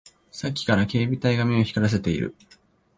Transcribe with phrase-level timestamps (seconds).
[0.31, 2.35] さっきから警備隊が目を光らせている